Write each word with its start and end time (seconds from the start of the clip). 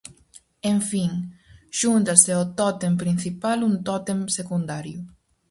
En 0.71 0.77
fin, 0.89 1.11
xúntase 1.79 2.31
ao 2.33 2.45
tótem 2.59 2.93
principal 3.01 3.59
un 3.69 3.73
tótem 3.87 4.19
secundario. 4.37 4.99